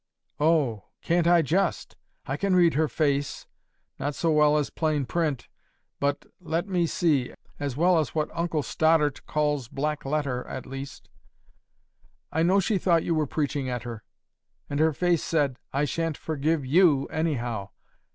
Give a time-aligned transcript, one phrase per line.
[0.39, 0.85] "Oh!
[1.03, 1.95] can't I just?
[2.25, 5.47] I can read her face—not so well as plain print;
[5.99, 11.07] but, let me see, as well as what Uncle Stoddart calls black letter, at least.
[12.31, 14.03] I know she thought you were preaching at her;
[14.67, 17.69] and her face said, 'I shan't forgive YOU, anyhow.